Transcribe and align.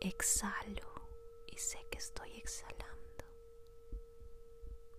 Exhalo 0.00 0.92
y 1.46 1.58
sé 1.58 1.78
que 1.90 1.98
estoy 1.98 2.30
exhalando. 2.36 3.24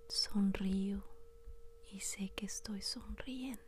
Sonrío 0.09 1.03
y 1.91 1.99
sé 1.99 2.29
que 2.35 2.45
estoy 2.45 2.81
sonriendo. 2.81 3.67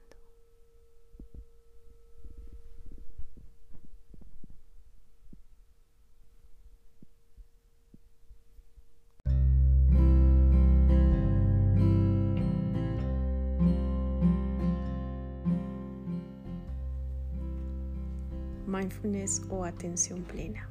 mindfulness 18.69 19.41
o 19.49 19.65
atención 19.65 20.23
plena. 20.23 20.68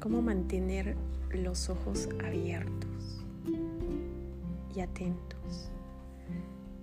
Cómo 0.00 0.22
mantener 0.22 0.96
los 1.32 1.68
ojos 1.70 2.08
abiertos 2.24 3.24
y 4.74 4.80
atentos. 4.80 5.70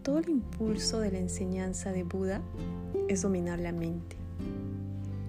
Todo 0.04 0.20
el 0.20 0.30
impulso 0.30 1.00
de 1.00 1.12
la 1.12 1.20
enseñanza 1.20 1.94
de 1.94 2.04
Buda 2.04 2.42
es 3.08 3.22
dominar 3.22 3.60
la 3.60 3.72
mente. 3.72 4.18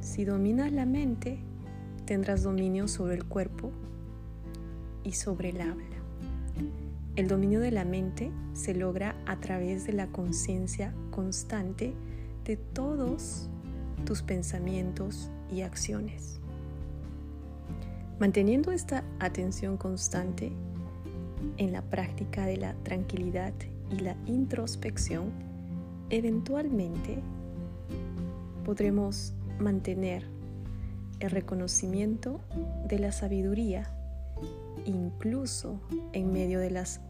Si 0.01 0.25
dominas 0.25 0.73
la 0.73 0.85
mente, 0.85 1.39
tendrás 2.07 2.43
dominio 2.43 2.89
sobre 2.89 3.15
el 3.15 3.25
cuerpo 3.25 3.71
y 5.05 5.13
sobre 5.13 5.51
el 5.51 5.61
habla. 5.61 5.97
El 7.15 7.29
dominio 7.29 7.61
de 7.61 7.71
la 7.71 7.85
mente 7.85 8.33
se 8.53 8.75
logra 8.75 9.15
a 9.27 9.39
través 9.39 9.87
de 9.87 9.93
la 9.93 10.09
conciencia 10.09 10.93
constante 11.13 11.95
de 12.45 12.57
todos 12.57 13.49
tus 14.05 14.23
pensamientos 14.23 15.31
y 15.51 15.63
acciones. 15.63 16.41
Manteniendo 18.19 18.73
esta 18.73 19.05
atención 19.21 19.77
constante 19.77 20.51
en 21.59 21.73
la 21.73 21.83
práctica 21.83 22.47
de 22.47 22.57
la 22.57 22.75
tranquilidad 22.83 23.53
y 23.91 23.99
la 24.01 24.17
introspección, 24.25 25.33
eventualmente 26.09 27.19
podremos 28.65 29.35
mantener 29.59 30.27
el 31.21 31.31
reconocimiento 31.31 32.41
de 32.89 32.99
la 32.99 33.13
sabiduría 33.13 33.91
incluso 34.87 35.81
en 36.13 36.33
medio 36.33 36.61
de 36.61 36.71
las 36.71 37.01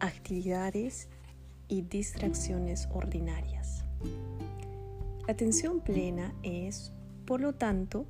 actividades 0.00 1.08
y 1.66 1.82
distracciones 1.82 2.88
ordinarias. 2.92 3.84
La 5.26 5.32
atención 5.32 5.80
plena 5.80 6.32
es, 6.42 6.92
por 7.26 7.40
lo 7.40 7.54
tanto, 7.54 8.06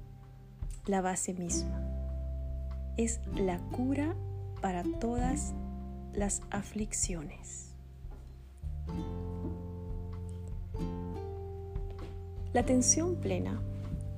la 0.86 1.00
base 1.00 1.34
misma. 1.34 1.87
Es 2.98 3.20
la 3.36 3.58
cura 3.70 4.14
para 4.60 4.82
todas 4.82 5.54
las 6.12 6.42
aflicciones. 6.50 7.72
La 12.52 12.60
atención 12.60 13.14
plena 13.14 13.62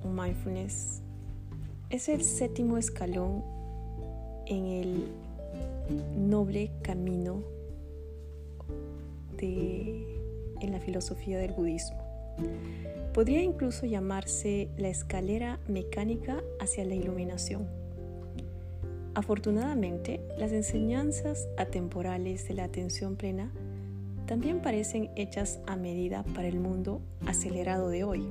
o 0.03 0.09
mindfulness 0.09 1.03
es 1.91 2.09
el 2.09 2.25
séptimo 2.25 2.79
escalón 2.79 3.45
en 4.47 4.65
el 4.65 5.05
noble 6.17 6.71
camino 6.83 7.43
de, 9.37 10.07
en 10.61 10.73
la 10.73 10.81
filosofía 10.81 11.39
del 11.39 11.53
budismo. 11.53 11.99
Podría 13.13 13.43
incluso 13.43 13.85
llamarse 13.85 14.71
la 14.79 14.89
escalera 14.89 15.61
mecánica 15.69 16.43
hacia 16.61 16.87
la 16.87 16.95
iluminación. 16.95 17.69
Afortunadamente, 19.15 20.21
las 20.39 20.53
enseñanzas 20.53 21.49
atemporales 21.57 22.47
de 22.49 22.55
la 22.55 22.65
atención 22.65 23.17
plena 23.17 23.51
también 24.27 24.61
parecen 24.63 25.11
hechas 25.17 25.59
a 25.67 25.77
medida 25.77 26.23
para 26.35 26.49
el 26.49 26.61
mundo 26.61 27.01
acelerado 27.27 27.89
de 27.89 28.05
hoy. 28.05 28.27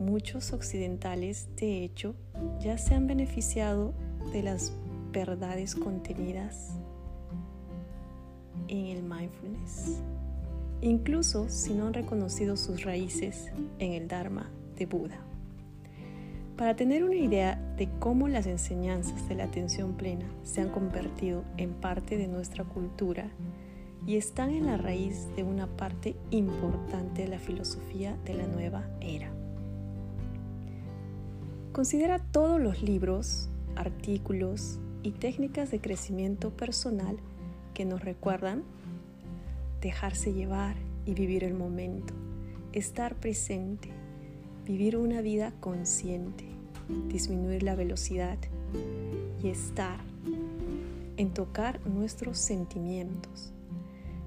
Muchos 0.00 0.52
occidentales, 0.52 1.48
de 1.56 1.84
hecho, 1.84 2.16
ya 2.60 2.76
se 2.78 2.94
han 2.94 3.06
beneficiado 3.06 3.94
de 4.32 4.42
las 4.42 4.72
verdades 5.12 5.76
contenidas 5.76 6.70
en 8.68 8.86
el 8.86 9.02
mindfulness 9.02 10.00
incluso 10.82 11.48
si 11.48 11.72
no 11.72 11.86
han 11.86 11.94
reconocido 11.94 12.56
sus 12.56 12.82
raíces 12.82 13.50
en 13.78 13.92
el 13.92 14.08
Dharma 14.08 14.50
de 14.76 14.86
Buda. 14.86 15.31
Para 16.62 16.76
tener 16.76 17.02
una 17.02 17.16
idea 17.16 17.56
de 17.76 17.88
cómo 17.98 18.28
las 18.28 18.46
enseñanzas 18.46 19.28
de 19.28 19.34
la 19.34 19.42
atención 19.42 19.94
plena 19.94 20.26
se 20.44 20.60
han 20.60 20.68
convertido 20.68 21.42
en 21.56 21.72
parte 21.72 22.16
de 22.16 22.28
nuestra 22.28 22.62
cultura 22.62 23.32
y 24.06 24.14
están 24.14 24.50
en 24.50 24.66
la 24.66 24.76
raíz 24.76 25.26
de 25.34 25.42
una 25.42 25.66
parte 25.66 26.14
importante 26.30 27.22
de 27.22 27.28
la 27.30 27.40
filosofía 27.40 28.16
de 28.24 28.34
la 28.34 28.46
nueva 28.46 28.84
era. 29.00 29.32
Considera 31.72 32.20
todos 32.20 32.60
los 32.60 32.80
libros, 32.80 33.48
artículos 33.74 34.78
y 35.02 35.10
técnicas 35.10 35.72
de 35.72 35.80
crecimiento 35.80 36.56
personal 36.56 37.16
que 37.74 37.84
nos 37.84 38.04
recuerdan 38.04 38.62
dejarse 39.80 40.32
llevar 40.32 40.76
y 41.06 41.14
vivir 41.14 41.42
el 41.42 41.54
momento, 41.54 42.14
estar 42.72 43.16
presente, 43.16 43.90
vivir 44.66 44.96
una 44.96 45.20
vida 45.20 45.52
consciente, 45.60 46.44
disminuir 47.08 47.62
la 47.62 47.74
velocidad 47.74 48.38
y 49.42 49.48
estar 49.48 49.98
en 51.16 51.30
tocar 51.30 51.80
nuestros 51.86 52.38
sentimientos. 52.38 53.52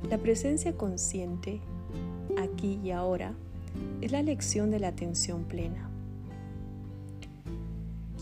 La 0.10 0.18
presencia 0.18 0.76
consciente, 0.78 1.60
aquí 2.38 2.80
y 2.84 2.92
ahora, 2.92 3.34
es 4.02 4.12
la 4.12 4.22
lección 4.22 4.72
de 4.72 4.80
la 4.80 4.90
atención 4.90 5.46
plena. 5.46 5.90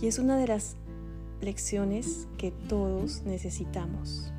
Y 0.01 0.07
es 0.07 0.19
una 0.19 0.37
de 0.37 0.47
las 0.47 0.75
lecciones 1.41 2.27
que 2.37 2.51
todos 2.51 3.23
necesitamos. 3.23 4.31